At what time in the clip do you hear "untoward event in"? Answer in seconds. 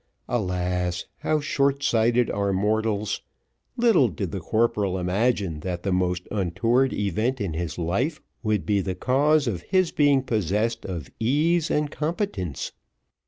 6.31-7.53